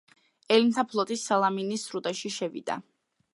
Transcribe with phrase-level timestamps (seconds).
[0.53, 2.79] ელინთა ფლოტი სალამინის სრუტეში შევიდა.